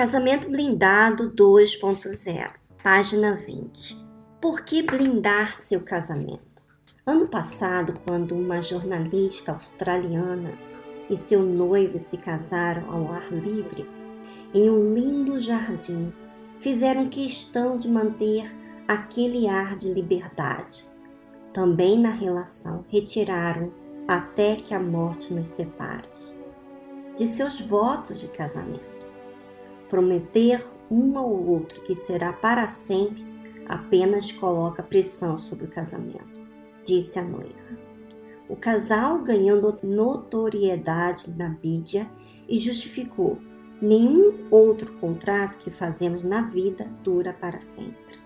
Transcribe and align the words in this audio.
Casamento 0.00 0.48
Blindado 0.48 1.30
2.0, 1.30 2.52
página 2.82 3.34
20. 3.34 4.02
Por 4.40 4.62
que 4.62 4.82
blindar 4.82 5.58
seu 5.58 5.82
casamento? 5.82 6.62
Ano 7.04 7.28
passado, 7.28 7.92
quando 8.02 8.34
uma 8.34 8.62
jornalista 8.62 9.52
australiana 9.52 10.54
e 11.10 11.14
seu 11.14 11.42
noivo 11.42 11.98
se 11.98 12.16
casaram 12.16 12.90
ao 12.90 13.12
ar 13.12 13.30
livre, 13.30 13.86
em 14.54 14.70
um 14.70 14.94
lindo 14.94 15.38
jardim, 15.38 16.10
fizeram 16.60 17.10
questão 17.10 17.76
de 17.76 17.86
manter 17.86 18.50
aquele 18.88 19.48
ar 19.48 19.76
de 19.76 19.92
liberdade. 19.92 20.88
Também 21.52 21.98
na 21.98 22.10
relação 22.10 22.86
retiraram 22.88 23.70
até 24.08 24.56
que 24.56 24.72
a 24.72 24.80
morte 24.80 25.34
nos 25.34 25.48
separe 25.48 26.08
de 27.18 27.26
seus 27.26 27.60
votos 27.60 28.18
de 28.18 28.28
casamento 28.28 28.89
prometer 29.90 30.64
um 30.90 31.18
ao 31.18 31.30
outro 31.30 31.82
que 31.82 31.94
será 31.94 32.32
para 32.32 32.66
sempre 32.68 33.28
apenas 33.68 34.32
coloca 34.32 34.82
pressão 34.82 35.36
sobre 35.36 35.66
o 35.66 35.70
casamento, 35.70 36.40
disse 36.84 37.18
a 37.18 37.22
noiva. 37.22 37.78
O 38.48 38.56
casal 38.56 39.22
ganhou 39.22 39.78
notoriedade 39.82 41.30
na 41.36 41.56
mídia 41.62 42.10
e 42.48 42.58
justificou: 42.58 43.38
nenhum 43.80 44.46
outro 44.50 44.92
contrato 44.94 45.58
que 45.58 45.70
fazemos 45.70 46.24
na 46.24 46.42
vida 46.42 46.84
dura 47.04 47.32
para 47.32 47.60
sempre. 47.60 48.18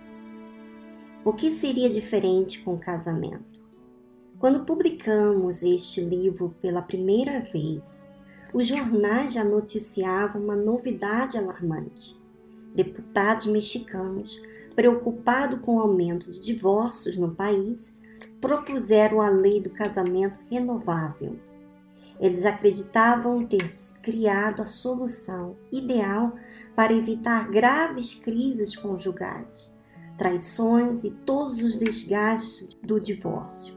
O 1.25 1.33
que 1.33 1.51
seria 1.51 1.91
diferente 1.91 2.61
com 2.61 2.75
o 2.75 2.79
casamento? 2.79 3.61
Quando 4.39 4.65
publicamos 4.65 5.63
este 5.63 6.01
livro 6.01 6.55
pela 6.61 6.83
primeira 6.83 7.41
vez, 7.41 8.11
os 8.55 8.69
jornais 8.69 9.33
já 9.33 9.43
noticiavam 9.43 10.41
uma 10.41 10.55
novidade 10.55 11.37
alarmante. 11.37 12.17
Deputados 12.73 13.47
mexicanos, 13.47 14.41
preocupados 14.77 15.61
com 15.61 15.77
o 15.77 15.81
aumento 15.81 16.31
de 16.31 16.41
divórcios 16.41 17.17
no 17.17 17.35
país, 17.35 17.99
propuseram 18.41 19.21
a 19.21 19.29
lei 19.29 19.61
do 19.61 19.71
casamento 19.71 20.39
renovável. 20.49 21.37
Eles 22.21 22.47
acreditavam 22.47 23.45
ter 23.45 23.65
criado 24.01 24.63
a 24.63 24.67
solução 24.67 25.57
ideal 25.73 26.37
para 26.77 26.93
evitar 26.93 27.51
graves 27.51 28.15
crises 28.15 28.77
conjugais, 28.77 29.75
traições 30.17 31.03
e 31.03 31.11
todos 31.11 31.61
os 31.61 31.77
desgastes 31.77 32.69
do 32.81 33.01
divórcio. 33.01 33.75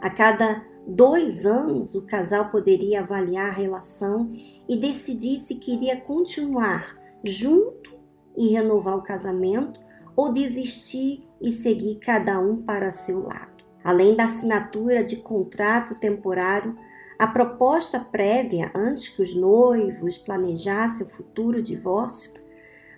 A 0.00 0.10
cada 0.10 0.71
dois 0.86 1.46
anos, 1.46 1.94
o 1.94 2.02
casal 2.02 2.50
poderia 2.50 3.00
avaliar 3.00 3.48
a 3.48 3.52
relação 3.52 4.32
e 4.68 4.76
decidir 4.76 5.38
se 5.38 5.54
queria 5.54 5.96
continuar 6.00 6.98
junto 7.24 7.92
e 8.36 8.48
renovar 8.48 8.96
o 8.96 9.02
casamento 9.02 9.80
ou 10.16 10.32
desistir 10.32 11.26
e 11.40 11.50
seguir 11.50 11.96
cada 11.96 12.38
um 12.38 12.62
para 12.62 12.90
seu 12.90 13.22
lado. 13.22 13.62
Além 13.84 14.14
da 14.14 14.24
assinatura 14.24 15.02
de 15.02 15.16
contrato 15.16 15.94
temporário, 15.98 16.76
a 17.18 17.26
proposta 17.26 18.00
prévia 18.00 18.70
antes 18.74 19.08
que 19.08 19.22
os 19.22 19.34
noivos 19.34 20.18
planejassem 20.18 21.06
o 21.06 21.10
futuro 21.10 21.62
divórcio, 21.62 22.32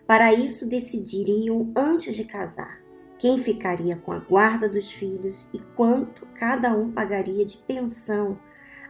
para 0.06 0.32
isso 0.32 0.68
decidiriam 0.68 1.72
antes 1.77 2.14
de 2.14 2.24
casar 2.24 2.83
quem 3.19 3.43
ficaria 3.43 3.97
com 3.97 4.12
a 4.12 4.19
guarda 4.19 4.69
dos 4.69 4.91
filhos 4.91 5.48
e 5.53 5.59
quanto 5.77 6.27
cada 6.34 6.75
um 6.75 6.91
pagaria 6.91 7.45
de 7.45 7.57
pensão 7.59 8.39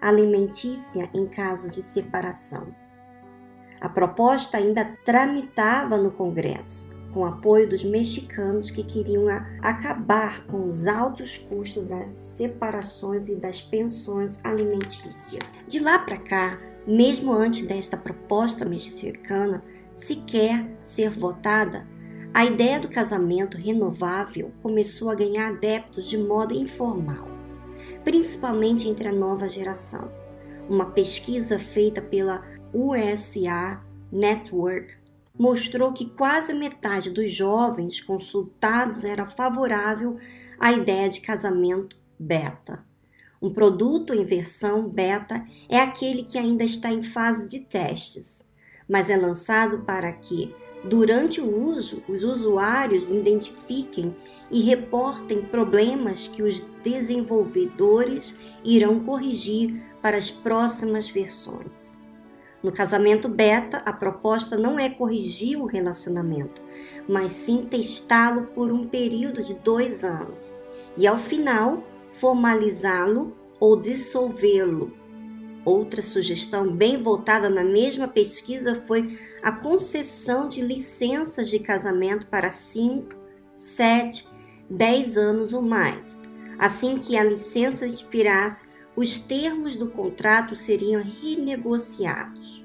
alimentícia 0.01 1.09
em 1.15 1.27
caso 1.27 1.71
de 1.71 1.83
separação. 1.83 2.75
A 3.81 3.89
proposta 3.89 4.57
ainda 4.57 4.85
tramitava 5.05 5.97
no 5.97 6.11
Congresso, 6.11 6.89
com 7.13 7.25
apoio 7.25 7.69
dos 7.69 7.85
mexicanos 7.85 8.71
que 8.71 8.83
queriam 8.83 9.27
acabar 9.63 10.45
com 10.47 10.67
os 10.67 10.87
altos 10.87 11.37
custos 11.37 11.87
das 11.87 12.15
separações 12.15 13.29
e 13.29 13.37
das 13.37 13.63
pensões 13.63 14.41
alimentícias. 14.45 15.55
De 15.69 15.79
lá 15.79 15.99
para 15.99 16.19
cá, 16.19 16.59
mesmo 16.87 17.33
antes 17.33 17.67
desta 17.67 17.97
proposta 17.97 18.65
mexicana 18.65 19.63
sequer 19.95 20.67
ser 20.81 21.11
votada, 21.11 21.87
a 22.35 22.45
ideia 22.45 22.81
do 22.81 22.89
casamento 22.89 23.57
renovável 23.57 24.51
começou 24.61 25.09
a 25.09 25.15
ganhar 25.15 25.51
adeptos 25.51 26.11
de 26.11 26.19
modo 26.19 26.53
informal, 26.53 27.29
principalmente 28.03 28.89
entre 28.89 29.07
a 29.07 29.13
nova 29.13 29.49
geração. 29.49 30.11
Uma 30.69 30.87
pesquisa 30.87 31.61
feita 31.61 32.03
pela 32.03 32.45
USA 32.73 33.81
Network 34.11 34.97
mostrou 35.39 35.93
que 35.93 36.11
quase 36.11 36.53
metade 36.53 37.09
dos 37.09 37.31
jovens 37.33 38.01
consultados 38.01 39.05
era 39.05 39.29
favorável 39.29 40.17
à 40.59 40.73
ideia 40.73 41.09
de 41.09 41.21
casamento 41.21 41.97
beta. 42.19 42.85
Um 43.41 43.55
produto 43.55 44.13
em 44.13 44.25
versão 44.25 44.89
beta 44.89 45.47
é 45.69 45.79
aquele 45.79 46.25
que 46.25 46.37
ainda 46.37 46.65
está 46.65 46.91
em 46.91 47.03
fase 47.03 47.49
de 47.49 47.61
testes, 47.61 48.43
mas 48.89 49.09
é 49.09 49.17
lançado 49.17 49.83
para 49.83 50.13
que 50.13 50.53
Durante 50.85 51.41
o 51.41 51.65
uso, 51.65 52.03
os 52.07 52.25
usuários 52.25 53.09
identifiquem 53.09 54.15
e 54.51 54.61
reportem 54.61 55.41
problemas 55.41 56.29
que 56.29 56.43
os 56.43 56.61
desenvolvedores 56.83 58.35
irão 58.63 59.01
corrigir 59.01 59.83
para 60.03 60.19
as 60.19 60.31
próximas 60.31 61.09
versões. 61.09 61.97
No 62.63 62.71
casamento 62.71 63.29
beta, 63.29 63.79
a 63.79 63.93
proposta 63.93 64.59
não 64.59 64.79
é 64.79 64.91
corrigir 64.91 65.59
o 65.59 65.67
relacionamento, 65.67 66.63
mas 67.09 67.33
sim 67.33 67.67
testá-lo 67.69 68.49
por 68.55 68.71
um 68.71 68.87
período 68.87 69.43
de 69.43 69.55
dois 69.55 70.05
anos 70.05 70.59
e, 70.99 71.07
ao 71.07 71.17
final, 71.17 71.83
formalizá-lo 72.13 73.35
ou 73.59 73.81
dissolvê-lo 73.81 74.93
Outra 75.65 76.03
sugestão 76.03 76.71
bem 76.71 77.01
voltada 77.01 77.49
na 77.49 77.65
mesma 77.65 78.07
pesquisa 78.07 78.83
foi 78.87 79.19
a 79.43 79.51
concessão 79.51 80.47
de 80.47 80.61
licenças 80.61 81.49
de 81.49 81.59
casamento 81.59 82.27
para 82.27 82.51
5, 82.51 83.15
7, 83.53 84.29
10 84.69 85.17
anos 85.17 85.53
ou 85.53 85.63
mais. 85.63 86.23
Assim 86.59 86.99
que 86.99 87.17
a 87.17 87.25
licença 87.25 87.87
expirasse, 87.87 88.67
os 88.95 89.19
termos 89.19 89.75
do 89.75 89.89
contrato 89.89 90.55
seriam 90.55 91.03
renegociados. 91.03 92.65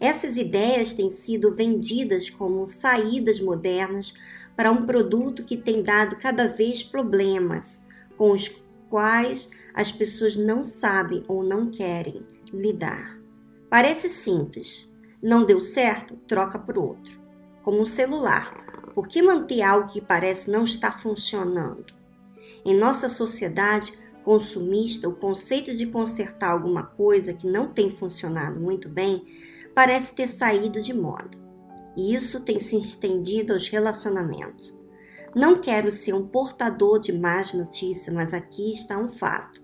Essas 0.00 0.38
ideias 0.38 0.94
têm 0.94 1.10
sido 1.10 1.54
vendidas 1.54 2.30
como 2.30 2.66
saídas 2.66 3.38
modernas 3.38 4.14
para 4.56 4.72
um 4.72 4.86
produto 4.86 5.44
que 5.44 5.56
tem 5.56 5.82
dado 5.82 6.16
cada 6.16 6.46
vez 6.46 6.82
problemas 6.82 7.86
com 8.16 8.32
os 8.32 8.48
quais 8.88 9.50
as 9.74 9.92
pessoas 9.92 10.36
não 10.36 10.64
sabem 10.64 11.22
ou 11.28 11.42
não 11.42 11.70
querem 11.70 12.26
lidar. 12.52 13.18
Parece 13.68 14.08
simples. 14.08 14.90
Não 15.22 15.44
deu 15.44 15.60
certo? 15.60 16.16
Troca 16.26 16.58
por 16.58 16.78
outro. 16.78 17.20
Como 17.62 17.80
um 17.80 17.86
celular. 17.86 18.92
Por 18.94 19.06
que 19.06 19.22
manter 19.22 19.62
algo 19.62 19.92
que 19.92 20.00
parece 20.00 20.50
não 20.50 20.64
estar 20.64 21.00
funcionando? 21.00 21.94
Em 22.64 22.76
nossa 22.76 23.08
sociedade 23.08 23.92
consumista, 24.24 25.08
o 25.08 25.14
conceito 25.14 25.74
de 25.74 25.86
consertar 25.86 26.50
alguma 26.50 26.82
coisa 26.82 27.32
que 27.32 27.46
não 27.46 27.68
tem 27.68 27.90
funcionado 27.90 28.60
muito 28.60 28.88
bem 28.88 29.24
parece 29.74 30.14
ter 30.14 30.26
saído 30.26 30.80
de 30.80 30.92
moda. 30.92 31.30
E 31.96 32.14
isso 32.14 32.40
tem 32.40 32.58
se 32.58 32.76
estendido 32.76 33.52
aos 33.52 33.68
relacionamentos. 33.68 34.72
Não 35.34 35.60
quero 35.60 35.92
ser 35.92 36.12
um 36.12 36.26
portador 36.26 36.98
de 36.98 37.12
más 37.12 37.54
notícias, 37.54 38.12
mas 38.12 38.34
aqui 38.34 38.72
está 38.72 38.98
um 38.98 39.12
fato. 39.12 39.62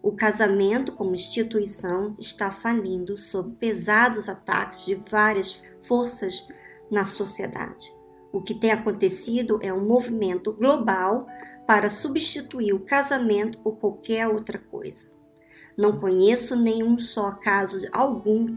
O 0.00 0.12
casamento, 0.12 0.92
como 0.92 1.14
instituição, 1.14 2.14
está 2.18 2.50
falindo 2.52 3.18
sob 3.18 3.56
pesados 3.56 4.28
ataques 4.28 4.86
de 4.86 4.94
várias 4.94 5.66
forças 5.82 6.48
na 6.90 7.06
sociedade. 7.06 7.92
O 8.32 8.40
que 8.40 8.54
tem 8.54 8.70
acontecido 8.70 9.58
é 9.60 9.72
um 9.72 9.84
movimento 9.84 10.52
global 10.52 11.26
para 11.66 11.90
substituir 11.90 12.72
o 12.72 12.80
casamento 12.80 13.58
por 13.58 13.78
qualquer 13.78 14.28
outra 14.28 14.58
coisa. 14.58 15.10
Não 15.76 15.98
conheço 15.98 16.54
nenhum 16.54 16.98
só 16.98 17.32
caso 17.32 17.80
de 17.80 17.88
algum 17.90 18.56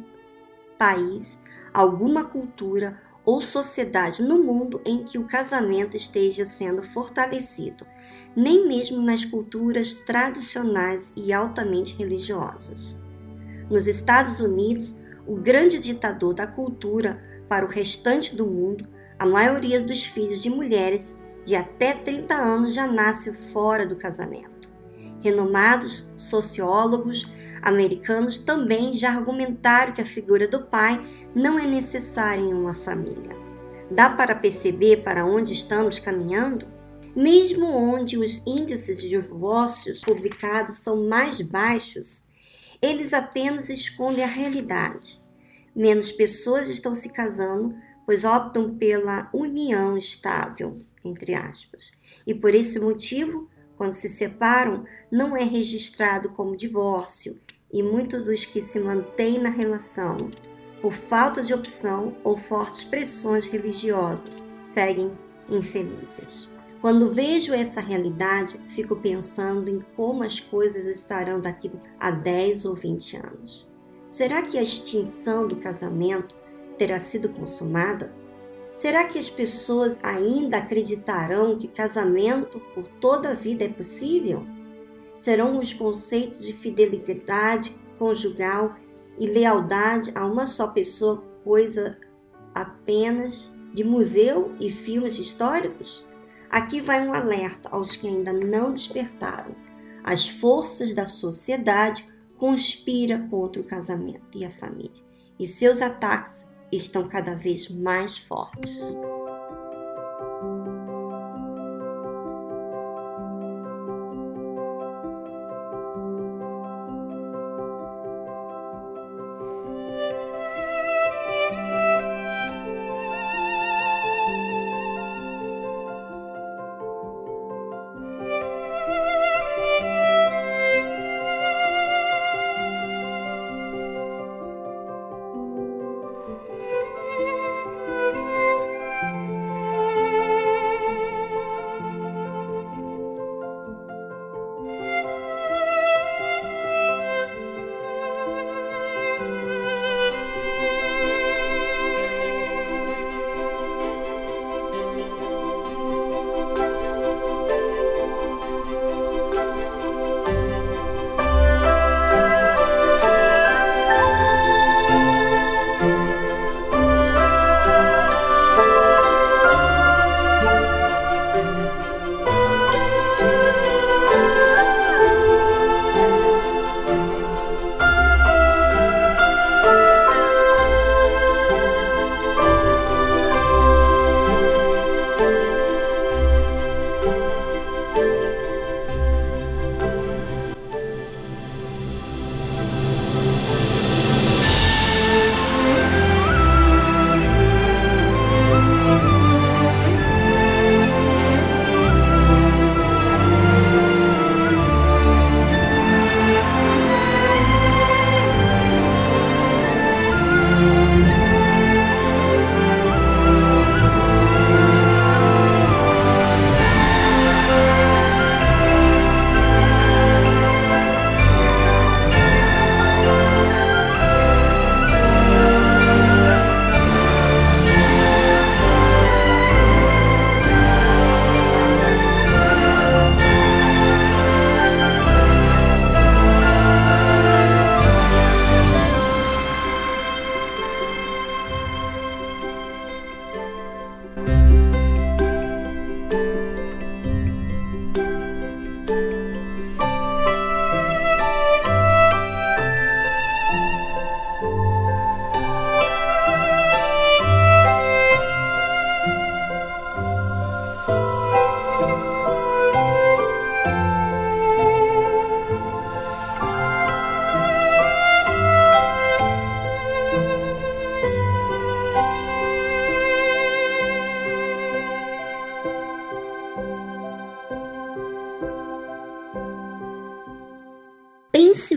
país, 0.77 1.41
alguma 1.73 2.25
cultura 2.25 3.01
ou 3.25 3.41
sociedade 3.41 4.21
no 4.21 4.43
mundo 4.43 4.81
em 4.85 5.03
que 5.03 5.17
o 5.17 5.25
casamento 5.25 5.95
esteja 5.95 6.45
sendo 6.45 6.83
fortalecido, 6.83 7.85
nem 8.35 8.67
mesmo 8.67 9.01
nas 9.01 9.23
culturas 9.23 9.93
tradicionais 9.93 11.13
e 11.15 11.31
altamente 11.31 11.95
religiosas. 11.95 12.97
Nos 13.69 13.87
Estados 13.87 14.39
Unidos, 14.39 14.97
o 15.25 15.35
grande 15.35 15.79
ditador 15.79 16.33
da 16.33 16.45
cultura 16.45 17.23
para 17.47 17.65
o 17.65 17.69
restante 17.69 18.35
do 18.35 18.45
mundo, 18.45 18.87
a 19.17 19.25
maioria 19.25 19.79
dos 19.79 20.03
filhos 20.03 20.41
de 20.41 20.49
mulheres 20.49 21.19
de 21.45 21.55
até 21.55 21.93
30 21.93 22.33
anos 22.35 22.73
já 22.73 22.87
nasce 22.87 23.31
fora 23.53 23.85
do 23.85 23.95
casamento. 23.95 24.52
Renomados 25.23 26.05
sociólogos 26.17 27.31
americanos 27.61 28.37
também 28.37 28.93
já 28.93 29.11
argumentaram 29.11 29.93
que 29.93 30.01
a 30.01 30.05
figura 30.05 30.49
do 30.49 30.63
pai 30.63 31.01
não 31.33 31.57
é 31.57 31.65
necessária 31.65 32.41
em 32.41 32.53
uma 32.53 32.73
família. 32.73 33.33
Dá 33.89 34.09
para 34.09 34.35
perceber 34.35 34.97
para 35.01 35.25
onde 35.25 35.53
estamos 35.53 35.97
caminhando? 35.97 36.67
Mesmo 37.15 37.67
onde 37.67 38.17
os 38.17 38.45
índices 38.45 38.99
de 38.99 39.07
divórcios 39.07 40.01
publicados 40.01 40.79
são 40.79 41.07
mais 41.07 41.39
baixos, 41.39 42.25
eles 42.81 43.13
apenas 43.13 43.69
escondem 43.69 44.25
a 44.25 44.27
realidade. 44.27 45.23
Menos 45.73 46.11
pessoas 46.11 46.67
estão 46.67 46.93
se 46.93 47.07
casando, 47.07 47.73
pois 48.05 48.25
optam 48.25 48.75
pela 48.75 49.29
união 49.31 49.97
estável, 49.97 50.79
entre 51.05 51.33
aspas. 51.33 51.93
E 52.27 52.33
por 52.33 52.53
esse 52.53 52.77
motivo, 52.77 53.47
quando 53.83 53.95
se 53.95 54.07
separam, 54.07 54.85
não 55.12 55.35
é 55.35 55.44
registrado 55.44 56.30
como 56.30 56.56
divórcio, 56.56 57.38
e 57.69 57.83
muitos 57.83 58.24
dos 58.24 58.45
que 58.45 58.62
se 58.62 58.80
mantêm 58.80 59.38
na 59.38 59.50
relação, 59.50 60.31
por 60.81 60.94
falta 60.94 61.41
de 61.41 61.53
opção 61.53 62.15
ou 62.24 62.38
fortes 62.38 62.85
pressões 62.85 63.45
religiosas, 63.45 64.41
seguem 64.57 65.12
infelizes. 65.50 66.50
Quando 66.80 67.13
vejo 67.13 67.53
essa 67.53 67.81
realidade, 67.81 68.57
fico 68.69 68.95
pensando 68.95 69.69
em 69.69 69.83
como 69.97 70.24
as 70.24 70.39
coisas 70.39 70.88
estarão 70.88 71.41
daqui 71.41 71.69
a 72.00 72.09
10 72.09 72.63
ou 72.63 72.75
20 72.75 73.18
anos. 73.18 73.68
Será 74.07 74.44
que 74.44 74.57
a 74.57 74.62
extinção 74.62 75.45
do 75.45 75.57
casamento 75.57 76.38
terá 76.77 77.00
sido 77.00 77.27
consumada? 77.27 78.13
Será 78.75 79.05
que 79.05 79.19
as 79.19 79.29
pessoas 79.29 79.99
ainda 80.01 80.57
acreditarão 80.57 81.57
que 81.57 81.67
casamento 81.67 82.59
por 82.73 82.87
toda 82.99 83.29
a 83.29 83.33
vida 83.33 83.63
é 83.63 83.69
possível? 83.69 84.45
Serão 85.19 85.59
os 85.59 85.73
conceitos 85.73 86.39
de 86.39 86.53
fidelidade 86.53 87.75
conjugal 87.97 88.75
e 89.17 89.27
lealdade 89.27 90.11
a 90.15 90.25
uma 90.25 90.45
só 90.45 90.67
pessoa 90.67 91.23
coisa 91.43 91.97
apenas 92.53 93.53
de 93.73 93.83
museu 93.83 94.53
e 94.59 94.71
filmes 94.71 95.19
históricos? 95.19 96.05
Aqui 96.49 96.81
vai 96.81 97.07
um 97.07 97.13
alerta 97.13 97.69
aos 97.69 97.95
que 97.95 98.07
ainda 98.07 98.33
não 98.33 98.73
despertaram. 98.73 99.55
As 100.03 100.27
forças 100.27 100.93
da 100.93 101.07
sociedade 101.07 102.05
conspiram 102.37 103.29
contra 103.29 103.61
o 103.61 103.65
casamento 103.65 104.37
e 104.37 104.43
a 104.43 104.51
família, 104.51 105.01
e 105.39 105.47
seus 105.47 105.81
ataques 105.81 106.52
estão 106.75 107.07
cada 107.07 107.35
vez 107.35 107.69
mais 107.69 108.17
fortes. 108.17 108.77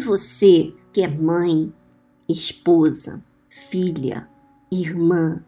Você 0.06 0.72
que 0.92 1.02
é 1.02 1.08
mãe, 1.08 1.72
esposa, 2.28 3.22
filha, 3.50 4.28
irmã, 4.70 5.44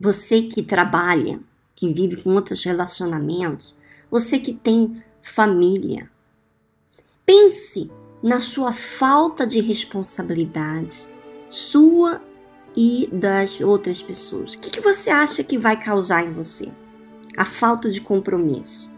você 0.00 0.42
que 0.42 0.62
trabalha, 0.62 1.40
que 1.76 1.92
vive 1.92 2.22
com 2.22 2.34
outros 2.34 2.64
relacionamentos, 2.64 3.76
você 4.10 4.38
que 4.38 4.54
tem 4.54 5.02
família. 5.20 6.10
Pense 7.24 7.90
na 8.22 8.40
sua 8.40 8.72
falta 8.72 9.46
de 9.46 9.60
responsabilidade, 9.60 11.06
sua 11.48 12.22
e 12.74 13.08
das 13.12 13.60
outras 13.60 14.02
pessoas. 14.02 14.54
O 14.54 14.58
que, 14.58 14.70
que 14.70 14.80
você 14.80 15.10
acha 15.10 15.44
que 15.44 15.58
vai 15.58 15.78
causar 15.78 16.24
em 16.24 16.32
você? 16.32 16.72
A 17.36 17.44
falta 17.44 17.90
de 17.90 18.00
compromisso 18.00 18.90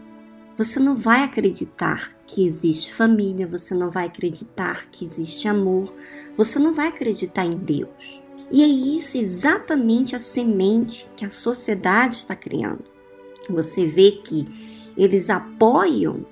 você 0.57 0.79
não 0.79 0.95
vai 0.95 1.23
acreditar 1.23 2.13
que 2.25 2.45
existe 2.45 2.93
família, 2.93 3.47
você 3.47 3.73
não 3.73 3.89
vai 3.89 4.05
acreditar 4.05 4.87
que 4.91 5.03
existe 5.03 5.47
amor, 5.47 5.93
você 6.37 6.59
não 6.59 6.73
vai 6.73 6.87
acreditar 6.87 7.45
em 7.45 7.57
Deus. 7.57 7.89
E 8.51 8.61
é 8.61 8.67
isso 8.67 9.17
exatamente 9.17 10.15
a 10.15 10.19
semente 10.19 11.07
que 11.15 11.25
a 11.25 11.29
sociedade 11.29 12.13
está 12.13 12.35
criando. 12.35 12.83
Você 13.49 13.85
vê 13.85 14.11
que 14.11 14.47
eles 14.95 15.29
apoiam 15.29 16.25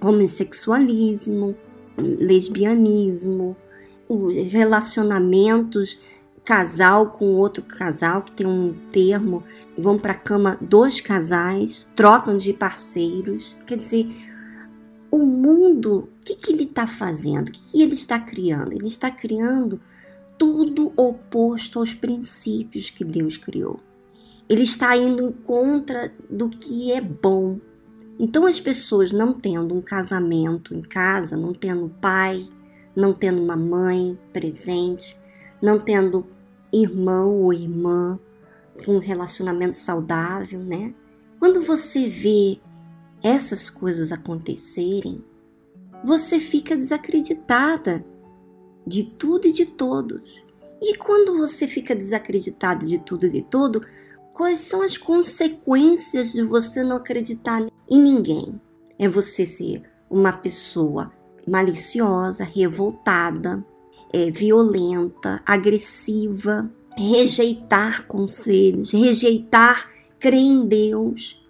homossexualismo, 0.00 1.56
lesbianismo, 1.96 3.56
os 4.08 4.52
relacionamentos 4.52 5.98
casal 6.44 7.10
com 7.12 7.34
outro 7.34 7.62
casal 7.62 8.22
que 8.22 8.32
tem 8.32 8.46
um 8.46 8.74
termo, 8.92 9.42
vão 9.76 9.98
para 9.98 10.12
a 10.12 10.16
cama 10.16 10.58
dois 10.60 11.00
casais, 11.00 11.88
trocam 11.96 12.36
de 12.36 12.52
parceiros. 12.52 13.56
Quer 13.66 13.78
dizer, 13.78 14.08
o 15.10 15.24
mundo, 15.24 16.08
o 16.20 16.24
que, 16.24 16.34
que 16.34 16.52
ele 16.52 16.64
está 16.64 16.86
fazendo? 16.86 17.48
O 17.48 17.52
que, 17.52 17.70
que 17.70 17.82
ele 17.82 17.94
está 17.94 18.18
criando? 18.18 18.72
Ele 18.72 18.86
está 18.86 19.10
criando 19.10 19.80
tudo 20.36 20.92
oposto 20.96 21.78
aos 21.78 21.94
princípios 21.94 22.90
que 22.90 23.04
Deus 23.04 23.36
criou. 23.36 23.80
Ele 24.48 24.62
está 24.62 24.94
indo 24.96 25.32
contra 25.44 26.12
do 26.28 26.50
que 26.50 26.92
é 26.92 27.00
bom. 27.00 27.58
Então, 28.18 28.44
as 28.44 28.60
pessoas 28.60 29.12
não 29.12 29.32
tendo 29.32 29.74
um 29.74 29.80
casamento 29.80 30.74
em 30.74 30.82
casa, 30.82 31.36
não 31.36 31.54
tendo 31.54 31.88
pai, 32.00 32.46
não 32.94 33.12
tendo 33.12 33.42
uma 33.42 33.56
mãe 33.56 34.18
presente, 34.32 35.16
não 35.62 35.78
tendo 35.78 36.26
irmão 36.82 37.42
ou 37.42 37.52
irmã 37.52 38.18
com 38.84 38.96
um 38.96 38.98
relacionamento 38.98 39.74
saudável, 39.74 40.60
né? 40.60 40.94
Quando 41.38 41.60
você 41.60 42.08
vê 42.08 42.58
essas 43.22 43.70
coisas 43.70 44.10
acontecerem, 44.10 45.24
você 46.04 46.38
fica 46.38 46.76
desacreditada 46.76 48.04
de 48.86 49.04
tudo 49.04 49.46
e 49.46 49.52
de 49.52 49.66
todos. 49.66 50.42
E 50.82 50.96
quando 50.96 51.36
você 51.38 51.66
fica 51.66 51.94
desacreditada 51.94 52.84
de 52.84 52.98
tudo 52.98 53.24
e 53.26 53.30
de 53.30 53.42
todo, 53.42 53.80
quais 54.32 54.58
são 54.58 54.82
as 54.82 54.98
consequências 54.98 56.32
de 56.32 56.42
você 56.42 56.82
não 56.82 56.96
acreditar 56.96 57.66
em 57.90 57.98
ninguém? 57.98 58.60
É 58.98 59.08
você 59.08 59.46
ser 59.46 59.82
uma 60.10 60.32
pessoa 60.32 61.12
maliciosa, 61.46 62.44
revoltada, 62.44 63.64
é, 64.14 64.30
violenta, 64.30 65.42
agressiva, 65.44 66.70
rejeitar 66.96 68.06
conselhos, 68.06 68.92
rejeitar 68.92 69.88
crer 70.20 70.34
em 70.34 70.68
Deus. 70.68 71.44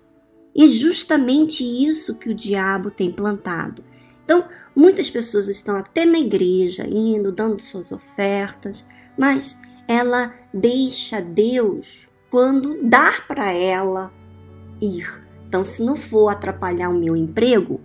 E 0.56 0.64
é 0.64 0.68
justamente 0.68 1.62
isso 1.62 2.14
que 2.14 2.30
o 2.30 2.34
diabo 2.34 2.90
tem 2.90 3.12
plantado. 3.12 3.84
Então, 4.24 4.46
muitas 4.74 5.10
pessoas 5.10 5.48
estão 5.48 5.76
até 5.76 6.06
na 6.06 6.18
igreja, 6.18 6.86
indo, 6.88 7.30
dando 7.30 7.60
suas 7.60 7.92
ofertas, 7.92 8.86
mas 9.18 9.58
ela 9.86 10.32
deixa 10.54 11.20
Deus 11.20 12.08
quando 12.30 12.78
dar 12.78 13.26
para 13.26 13.52
ela 13.52 14.10
ir. 14.80 15.22
Então, 15.46 15.62
se 15.62 15.82
não 15.82 15.96
for 15.96 16.30
atrapalhar 16.30 16.88
o 16.88 16.98
meu 16.98 17.14
emprego, 17.14 17.78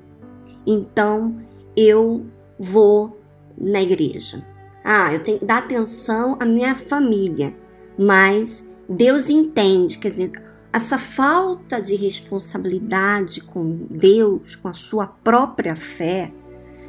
então 0.66 1.38
eu 1.76 2.26
vou 2.58 3.20
na 3.58 3.82
igreja. 3.82 4.48
Ah, 4.84 5.14
eu 5.14 5.24
tenho 5.24 5.40
que 5.40 5.46
dar 5.46 5.60
atenção 5.60 6.38
à 6.40 6.46
minha 6.46 6.76
família, 6.76 7.56
mas 7.98 8.68
Deus 8.88 9.30
entende, 9.30 9.98
quer 9.98 10.10
dizer, 10.10 10.32
essa 10.72 10.98
falta 10.98 11.82
de 11.82 11.96
responsabilidade 11.96 13.42
com 13.42 13.88
Deus, 13.90 14.56
com 14.56 14.68
a 14.68 14.74
sua 14.74 15.08
própria 15.08 15.76
fé, 15.76 16.32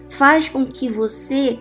faz 0.08 0.48
com 0.48 0.66
que 0.66 0.88
você 0.88 1.58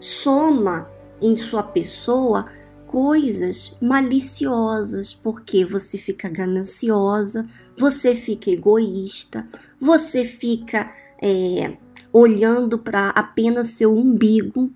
soma 0.00 0.88
em 1.20 1.36
sua 1.36 1.62
pessoa 1.62 2.46
coisas 2.86 3.76
maliciosas, 3.82 5.12
porque 5.12 5.64
você 5.64 5.98
fica 5.98 6.28
gananciosa, 6.28 7.46
você 7.76 8.14
fica 8.14 8.50
egoísta, 8.50 9.46
você 9.78 10.24
fica 10.24 10.90
é, 11.22 11.76
olhando 12.10 12.78
para 12.78 13.10
apenas 13.10 13.68
seu 13.68 13.94
umbigo 13.94 14.72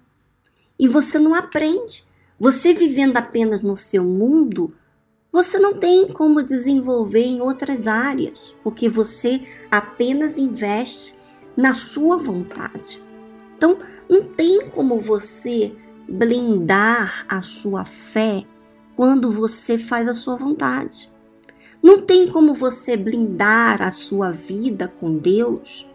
e 0.82 0.88
você 0.88 1.16
não 1.16 1.32
aprende. 1.32 2.04
Você 2.40 2.74
vivendo 2.74 3.16
apenas 3.16 3.62
no 3.62 3.76
seu 3.76 4.02
mundo, 4.02 4.74
você 5.30 5.56
não 5.56 5.74
tem 5.74 6.08
como 6.08 6.42
desenvolver 6.42 7.22
em 7.22 7.40
outras 7.40 7.86
áreas, 7.86 8.52
porque 8.64 8.88
você 8.88 9.42
apenas 9.70 10.36
investe 10.36 11.14
na 11.56 11.72
sua 11.72 12.16
vontade. 12.16 13.00
Então, 13.56 13.78
não 14.08 14.24
tem 14.24 14.66
como 14.70 14.98
você 14.98 15.72
blindar 16.08 17.26
a 17.28 17.42
sua 17.42 17.84
fé 17.84 18.44
quando 18.96 19.30
você 19.30 19.78
faz 19.78 20.08
a 20.08 20.14
sua 20.14 20.34
vontade. 20.34 21.08
Não 21.80 22.02
tem 22.02 22.28
como 22.28 22.54
você 22.54 22.96
blindar 22.96 23.80
a 23.80 23.92
sua 23.92 24.32
vida 24.32 24.88
com 24.88 25.16
Deus 25.16 25.88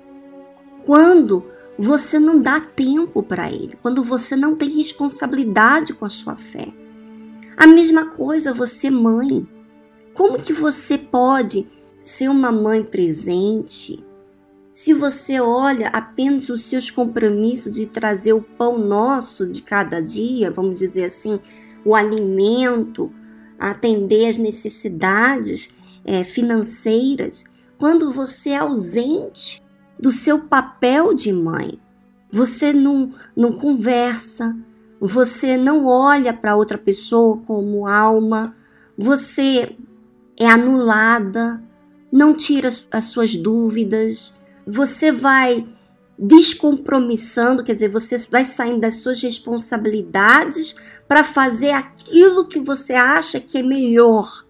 quando 0.86 1.44
você 1.78 2.20
não 2.20 2.40
dá 2.40 2.60
tempo 2.60 3.22
para 3.22 3.52
Ele, 3.52 3.78
quando 3.82 4.04
você 4.04 4.36
não 4.36 4.56
tem 4.56 4.70
responsabilidade 4.70 5.94
com 5.94 6.06
a 6.06 6.10
sua 6.10 6.36
fé. 6.36 6.68
A 7.56 7.68
mesma 7.68 8.06
coisa 8.06 8.54
você 8.54 8.90
mãe. 8.90 9.48
Como 10.14 10.42
que 10.42 10.54
você 10.54 10.98
pode 10.98 11.68
ser 12.02 12.30
uma 12.30 12.52
mãe 12.52 12.84
presente 12.84 14.04
se 14.80 14.94
você 14.94 15.40
olha 15.40 15.88
apenas 15.88 16.50
os 16.50 16.62
seus 16.62 16.92
compromissos 16.92 17.76
de 17.76 17.88
trazer 17.88 18.34
o 18.34 18.44
pão 18.44 18.78
nosso 18.78 19.44
de 19.44 19.64
cada 19.64 20.00
dia, 20.00 20.52
vamos 20.52 20.78
dizer 20.78 21.06
assim, 21.06 21.40
o 21.84 21.96
alimento, 21.96 23.12
atender 23.58 24.28
as 24.28 24.38
necessidades 24.38 25.76
é, 26.06 26.24
financeiras, 26.24 27.44
quando 27.80 28.14
você 28.14 28.52
é 28.52 28.58
ausente 28.58 29.64
do 30.00 30.12
seu 30.12 30.40
papel 30.40 31.14
de 31.14 31.32
mãe? 31.32 31.80
Você 32.32 32.74
não, 32.74 33.10
não 33.36 33.54
conversa, 33.54 34.56
você 35.00 35.58
não 35.58 35.86
olha 35.86 36.34
para 36.34 36.56
outra 36.56 36.78
pessoa 36.78 37.38
como 37.46 37.88
alma, 37.88 38.54
você 38.98 39.76
é 40.38 40.48
anulada, 40.48 41.62
não 42.12 42.34
tira 42.34 42.70
as 42.92 43.06
suas 43.06 43.36
dúvidas, 43.36 44.34
você 44.66 45.12
vai 45.12 45.68
descompromissando, 46.20 47.64
quer 47.64 47.74
dizer, 47.74 47.90
você 47.90 48.18
vai 48.18 48.44
saindo 48.44 48.80
das 48.80 48.96
suas 48.96 49.22
responsabilidades 49.22 50.76
para 51.08 51.24
fazer 51.24 51.72
aquilo 51.72 52.48
que 52.48 52.60
você 52.60 52.94
acha 52.94 53.40
que 53.40 53.60
é 53.60 53.64
melhor, 53.64 54.46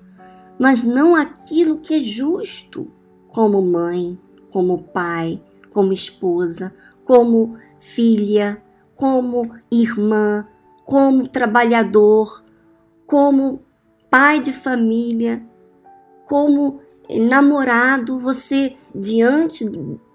mas 0.57 0.83
não 0.83 1.15
aquilo 1.15 1.79
que 1.79 1.95
é 1.95 1.99
justo, 1.99 2.89
como 3.27 3.61
mãe, 3.61 4.17
como 4.57 4.79
pai, 4.79 5.39
como 5.71 5.93
esposa, 5.93 6.73
como 7.05 7.59
filha, 7.79 8.59
como 8.95 9.53
irmã, 9.71 10.47
como 10.83 11.27
trabalhador, 11.27 12.43
como 13.05 13.61
pai 14.09 14.39
de 14.39 14.51
família, 14.51 15.45
como 16.25 16.79
namorado, 17.07 18.17
você 18.17 18.75
diante 18.95 19.63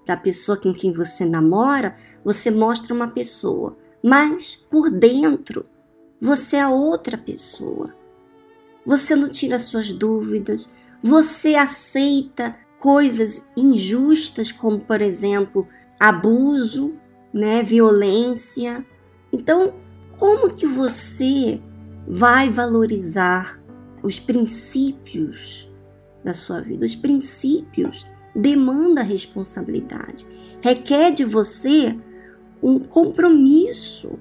da 0.05 0.17
pessoa 0.17 0.57
com 0.57 0.73
quem 0.73 0.91
você 0.91 1.23
namora, 1.23 1.93
você 2.21 2.51
mostra 2.51 2.93
uma 2.93 3.07
pessoa, 3.07 3.77
mas 4.03 4.57
por 4.57 4.91
dentro 4.91 5.65
você 6.19 6.57
é 6.57 6.67
outra 6.67 7.17
pessoa. 7.17 7.95
Você 8.85 9.15
não 9.15 9.29
tira 9.29 9.57
suas 9.57 9.93
dúvidas, 9.93 10.69
você 11.01 11.55
aceita 11.55 12.57
coisas 12.83 13.49
injustas, 13.55 14.51
como 14.51 14.77
por 14.77 15.01
exemplo, 15.01 15.65
abuso, 15.97 16.95
né, 17.33 17.63
violência. 17.63 18.85
Então, 19.31 19.75
como 20.19 20.53
que 20.53 20.67
você 20.67 21.61
vai 22.05 22.49
valorizar 22.49 23.57
os 24.03 24.19
princípios 24.19 25.71
da 26.25 26.33
sua 26.33 26.59
vida? 26.59 26.85
Os 26.85 26.93
princípios 26.93 28.05
demanda 28.35 29.01
responsabilidade, 29.01 30.25
requer 30.61 31.11
de 31.11 31.23
você 31.23 31.97
um 32.61 32.79
compromisso, 32.79 34.19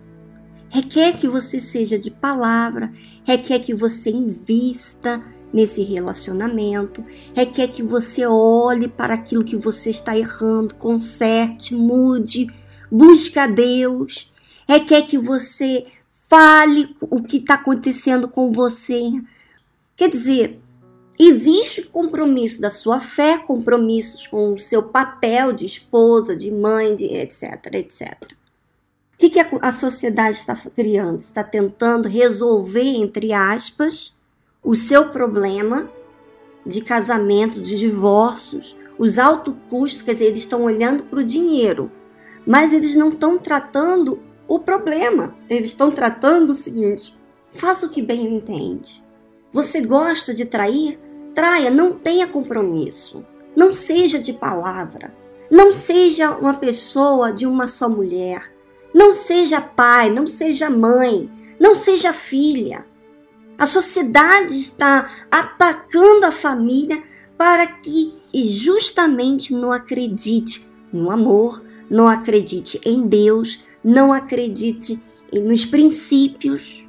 requer 0.69 1.19
que 1.19 1.27
você 1.27 1.59
seja 1.59 1.99
de 1.99 2.13
palavra, 2.13 2.93
requer 3.25 3.59
que 3.59 3.75
você 3.75 4.11
invista 4.11 5.21
nesse 5.53 5.83
relacionamento, 5.83 7.05
requer 7.35 7.69
que 7.69 7.83
você 7.83 8.27
olhe 8.27 8.89
para 8.89 9.15
aquilo 9.15 9.45
que 9.45 9.57
você 9.57 9.91
está 9.91 10.17
errando, 10.17 10.75
conserte, 10.77 11.75
mude, 11.75 12.47
busque 12.91 13.39
a 13.39 13.47
Deus, 13.47 14.33
requer 14.67 15.03
que 15.03 15.19
você 15.19 15.85
fale 16.29 16.97
o 17.01 17.23
que 17.23 17.37
está 17.37 17.55
acontecendo 17.55 18.27
com 18.27 18.51
você. 18.51 19.03
Quer 19.95 20.09
dizer, 20.09 20.59
existe 21.19 21.83
compromisso 21.83 22.61
da 22.61 22.71
sua 22.71 22.99
fé, 22.99 23.37
compromissos 23.37 24.27
com 24.27 24.55
o 24.55 24.59
seu 24.59 24.83
papel 24.83 25.53
de 25.53 25.67
esposa, 25.67 26.35
de 26.35 26.51
mãe, 26.51 26.95
de 26.95 27.05
etc, 27.05 27.67
etc. 27.75 28.33
O 29.15 29.19
que, 29.19 29.29
que 29.29 29.41
a, 29.41 29.49
a 29.61 29.73
sociedade 29.73 30.39
está 30.39 30.57
criando? 30.57 31.19
Está 31.19 31.45
tentando 31.45 32.09
resolver, 32.09 32.83
entre 32.83 33.33
aspas, 33.33 34.15
o 34.63 34.75
seu 34.77 35.09
problema 35.09 35.91
de 36.65 36.81
casamento, 36.81 37.61
de 37.61 37.77
divórcios, 37.77 38.77
os 38.99 39.19
altos 39.19 39.55
custos, 39.69 40.03
quer 40.03 40.13
dizer, 40.13 40.27
eles 40.27 40.39
estão 40.39 40.63
olhando 40.63 41.03
para 41.05 41.21
o 41.21 41.25
dinheiro. 41.25 41.91
mas 42.45 42.73
eles 42.73 42.95
não 42.97 43.11
estão 43.11 43.39
tratando 43.39 44.21
o 44.49 44.59
problema. 44.59 45.35
Eles 45.49 45.69
estão 45.69 45.91
tratando 45.91 46.51
o 46.51 46.55
seguinte: 46.55 47.17
faça 47.51 47.87
o 47.87 47.89
que 47.89 48.03
bem 48.03 48.35
entende. 48.35 49.03
Você 49.53 49.81
gosta 49.81 50.35
de 50.35 50.45
trair? 50.45 50.99
Traia, 51.35 51.71
não 51.71 51.93
tenha 51.93 52.27
compromisso. 52.27 53.25
Não 53.55 53.73
seja 53.73 54.19
de 54.19 54.33
palavra. 54.33 55.15
Não 55.51 55.73
seja 55.73 56.31
uma 56.33 56.55
pessoa 56.55 57.33
de 57.33 57.47
uma 57.47 57.69
só 57.69 57.89
mulher. 57.89 58.53
Não 58.95 59.15
seja 59.15 59.61
pai, 59.61 60.11
não 60.11 60.27
seja 60.27 60.69
mãe, 60.69 61.31
não 61.59 61.75
seja 61.75 62.13
filha. 62.13 62.85
A 63.63 63.67
sociedade 63.69 64.57
está 64.59 65.09
atacando 65.31 66.27
a 66.27 66.33
família 66.33 67.01
para 67.39 67.65
que 67.65 68.13
justamente 68.35 69.55
não 69.55 69.71
acredite 69.71 70.69
no 70.93 71.13
amor, 71.13 71.63
não 71.89 72.09
acredite 72.09 72.81
em 72.85 73.07
Deus, 73.07 73.63
não 73.85 74.13
acredite 74.13 75.01
nos 75.33 75.65
princípios, 75.65 76.85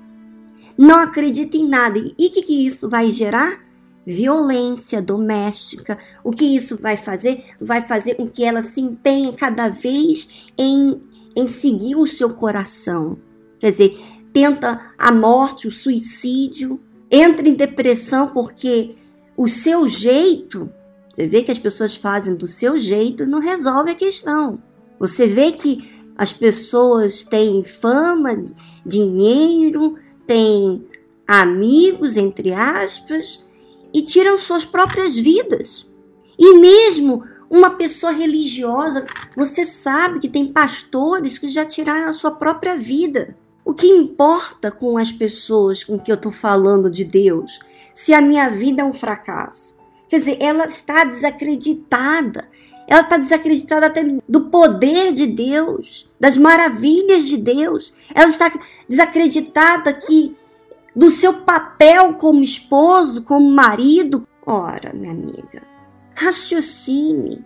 não 0.76 0.98
acredite 0.98 1.58
em 1.58 1.68
nada. 1.68 2.00
E 2.00 2.26
o 2.26 2.32
que, 2.32 2.42
que 2.42 2.66
isso 2.66 2.90
vai 2.90 3.12
gerar? 3.12 3.64
Violência 4.04 5.00
doméstica. 5.00 5.96
O 6.24 6.32
que 6.32 6.56
isso 6.56 6.80
vai 6.82 6.98
fazer? 6.98 7.52
Vai 7.62 7.88
fazer 7.88 8.16
com 8.16 8.28
que 8.28 8.44
ela 8.44 8.64
se 8.64 8.82
empenhe 8.82 9.32
cada 9.34 9.70
vez 9.70 10.48
em, 10.58 11.00
em 11.36 11.48
seguir 11.48 11.96
o 11.98 12.08
seu 12.08 12.32
coração. 12.34 13.20
Quer 13.60 13.70
dizer, 13.70 13.98
tenta 14.34 14.94
a 14.98 15.12
morte, 15.12 15.68
o 15.68 15.72
suicídio, 15.72 16.80
entra 17.10 17.48
em 17.48 17.54
depressão 17.54 18.28
porque 18.28 18.96
o 19.38 19.48
seu 19.48 19.88
jeito, 19.88 20.70
você 21.08 21.28
vê 21.28 21.44
que 21.44 21.52
as 21.52 21.60
pessoas 21.60 21.96
fazem 21.96 22.36
do 22.36 22.48
seu 22.48 22.78
jeito, 22.78 23.26
não 23.26 23.40
resolve 23.40 23.92
a 23.92 23.96
questão. 23.96 24.62
Você 25.00 25.28
vê 25.28 25.52
que 25.52 26.04
as 26.18 26.34
pessoas 26.34 27.24
têm 27.24 27.64
fama, 27.64 28.44
dinheiro, 28.86 29.96
têm 30.26 30.86
amigos, 31.28 32.18
entre 32.18 32.54
aspas, 32.54 33.48
e 33.94 34.02
tiram 34.02 34.38
suas 34.38 34.66
próprias 34.66 35.16
vidas. 35.16 35.88
E 36.38 36.56
mesmo 36.56 37.24
uma 37.50 37.70
pessoa 37.70 38.12
religiosa, 38.12 39.06
você 39.36 39.64
sabe 39.64 40.20
que 40.20 40.28
tem 40.28 40.48
pastores 40.48 41.38
que 41.38 41.48
já 41.48 41.64
tiraram 41.64 42.08
a 42.08 42.14
sua 42.14 42.32
própria 42.32 42.76
vida. 42.76 43.38
O 43.66 43.74
que 43.74 43.88
importa 43.88 44.72
com 44.72 44.98
as 44.98 45.12
pessoas 45.12 45.84
com 45.84 45.98
que 45.98 46.12
eu 46.12 46.16
estou 46.16 46.32
falando 46.32 46.90
de 46.90 47.04
Deus? 47.04 47.60
Se 47.94 48.14
a 48.14 48.22
minha 48.22 48.50
vida 48.50 48.82
é 48.82 48.86
um 48.86 48.94
fracasso. 48.94 49.74
Quer 50.10 50.20
dizer, 50.20 50.38
ela 50.42 50.66
está 50.66 51.06
desacreditada. 51.06 52.50
Ela 52.88 53.02
está 53.02 53.18
desacreditada 53.18 53.88
até 53.88 54.04
do 54.28 54.50
poder 54.50 55.14
de 55.14 55.26
Deus, 55.26 56.12
das 56.20 56.36
maravilhas 56.36 57.26
de 57.26 57.38
Deus. 57.38 57.94
Ela 58.14 58.30
está 58.30 58.52
desacreditada 58.88 59.94
que 59.94 60.36
do 60.96 61.10
seu 61.10 61.34
papel 61.34 62.14
como 62.16 62.44
esposo, 62.44 63.24
como 63.24 63.50
marido. 63.50 64.28
Ora, 64.46 64.92
minha 64.94 65.14
amiga, 65.14 65.64
raciocine. 66.14 67.44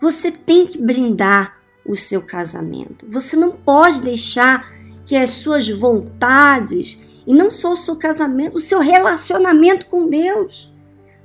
Você 0.00 0.30
tem 0.30 0.66
que 0.66 0.78
brindar 0.78 1.58
o 1.84 1.96
seu 1.96 2.22
casamento. 2.22 3.06
Você 3.08 3.36
não 3.36 3.50
pode 3.50 4.00
deixar 4.00 4.66
que 5.06 5.16
as 5.16 5.30
suas 5.30 5.70
vontades, 5.70 6.98
e 7.26 7.32
não 7.32 7.50
só 7.50 7.72
o 7.72 7.76
seu 7.76 7.96
casamento, 7.96 8.58
o 8.58 8.60
seu 8.60 8.80
relacionamento 8.80 9.86
com 9.86 10.08
Deus. 10.08 10.74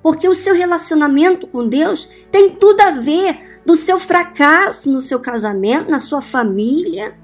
Porque 0.03 0.27
o 0.27 0.35
seu 0.35 0.55
relacionamento 0.55 1.45
com 1.47 1.67
Deus 1.67 2.07
tem 2.31 2.51
tudo 2.51 2.79
a 2.81 2.91
ver 2.91 3.61
do 3.65 3.75
seu 3.75 3.99
fracasso 3.99 4.91
no 4.91 5.01
seu 5.01 5.19
casamento, 5.19 5.91
na 5.91 5.99
sua 5.99 6.21
família. 6.21 7.15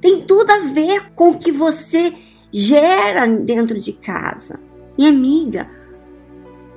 Tem 0.00 0.22
tudo 0.22 0.50
a 0.50 0.58
ver 0.60 1.12
com 1.14 1.30
o 1.30 1.38
que 1.38 1.52
você 1.52 2.12
gera 2.50 3.26
dentro 3.26 3.78
de 3.78 3.92
casa. 3.92 4.60
Minha 4.96 5.10
amiga, 5.10 5.68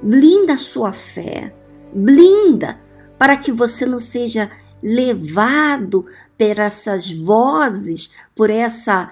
blinda 0.01 0.53
a 0.53 0.57
sua 0.57 0.91
fé, 0.91 1.53
blinda 1.93 2.79
para 3.17 3.35
que 3.35 3.51
você 3.51 3.85
não 3.85 3.99
seja 3.99 4.49
levado 4.81 6.05
por 6.37 6.59
essas 6.59 7.11
vozes, 7.11 8.11
por 8.35 8.49
essa 8.49 9.09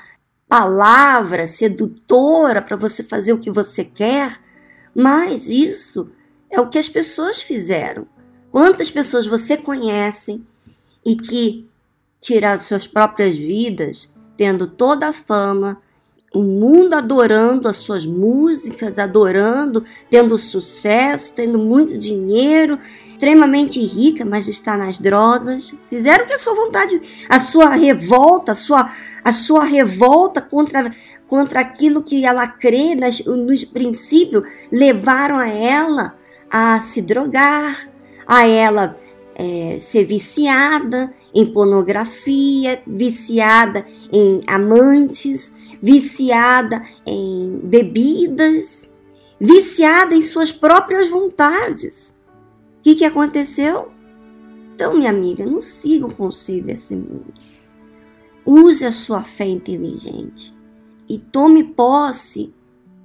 palavra 0.48 1.48
sedutora 1.48 2.62
para 2.62 2.78
você 2.78 3.04
fazer 3.04 3.34
o 3.34 3.40
que 3.40 3.50
você 3.50 3.84
quer, 3.84 4.40
mas 4.94 5.50
isso 5.50 6.10
é 6.50 6.60
o 6.60 6.70
que 6.70 6.78
as 6.78 6.88
pessoas 6.88 7.42
fizeram. 7.42 8.08
Quantas 8.52 8.90
pessoas 8.90 9.26
você 9.26 9.58
conhece 9.58 10.42
e 11.06 11.16
que 11.16 11.68
tiraram 12.20 12.62
suas 12.62 12.88
próprias 12.88 13.38
vidas, 13.38 14.14
tendo 14.38 14.68
toda 14.68 15.10
a 15.10 15.14
fama, 15.14 15.82
o 16.36 16.44
mundo 16.44 16.94
adorando 16.96 17.70
as 17.70 17.78
suas 17.78 18.06
músicas, 18.06 19.00
adorando, 19.00 19.86
tendo 20.10 20.38
sucesso, 20.38 21.34
tendo 21.34 21.58
muito 21.58 21.98
dinheiro, 21.98 22.78
extremamente 23.14 23.80
rica, 23.80 24.26
mas 24.26 24.50
está 24.50 24.76
nas 24.76 25.00
drogas. 25.00 25.74
Fizeram 25.90 26.26
que 26.26 26.34
a 26.34 26.38
sua 26.38 26.54
vontade, 26.54 27.02
a 27.30 27.40
sua 27.40 27.70
revolta, 27.70 28.52
a 28.52 28.56
sua, 28.56 28.92
a 29.24 29.32
sua 29.32 29.64
revolta 29.64 30.42
contra, 30.42 30.92
contra 31.26 31.62
aquilo 31.62 32.04
que 32.04 32.26
ela 32.26 32.46
crê 32.48 32.96
nas, 32.96 33.24
nos 33.24 33.64
princípios, 33.64 34.44
levaram 34.70 35.38
a 35.38 35.48
ela 35.48 36.16
a 36.52 36.82
se 36.82 37.02
drogar, 37.02 37.90
a 38.28 38.46
ela 38.46 38.98
é, 39.36 39.78
ser 39.80 40.06
viciada 40.06 41.12
em 41.34 41.46
pornografia, 41.46 42.82
viciada 42.88 43.86
em 44.12 44.42
amantes, 44.48 45.54
viciada 45.82 46.82
em 47.06 47.60
bebidas, 47.64 48.92
viciada 49.40 50.16
em 50.16 50.22
suas 50.22 50.52
próprias 50.52 51.10
vontades. 51.10 52.16
O 52.80 52.82
que, 52.82 52.96
que 52.96 53.06
aconteceu? 53.06 53.92
Então, 54.74 54.98
minha 54.98 55.10
amiga, 55.10 55.46
não 55.46 55.62
siga 55.62 56.06
o 56.06 56.14
conselho 56.14 56.66
desse 56.66 56.96
mundo. 56.96 57.34
Use 58.46 58.86
a 58.86 58.92
sua 58.92 59.24
fé 59.24 59.46
inteligente 59.46 60.54
e 61.10 61.18
tome 61.18 61.64
posse 61.64 62.54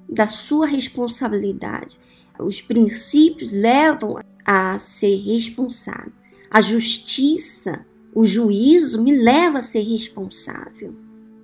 da 0.08 0.26
sua 0.26 0.66
responsabilidade. 0.66 1.98
Os 2.38 2.60
princípios 2.60 3.52
levam 3.52 4.18
a 4.44 4.78
ser 4.78 5.16
responsável. 5.22 6.12
A 6.50 6.60
justiça, 6.60 7.86
o 8.14 8.26
juízo 8.26 9.02
me 9.02 9.16
leva 9.16 9.58
a 9.58 9.62
ser 9.62 9.82
responsável. 9.82 10.94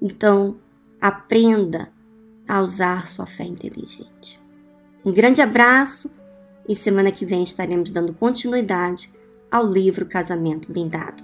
Então, 0.02 0.58
aprenda 1.00 1.92
a 2.48 2.60
usar 2.60 3.06
sua 3.06 3.26
fé 3.26 3.44
inteligente. 3.44 4.40
Um 5.04 5.12
grande 5.12 5.40
abraço 5.40 6.10
e 6.68 6.74
semana 6.74 7.12
que 7.12 7.24
vem 7.24 7.42
estaremos 7.42 7.90
dando 7.90 8.12
continuidade 8.12 9.10
ao 9.50 9.64
livro 9.64 10.06
Casamento 10.06 10.70
Blindado. 10.70 11.22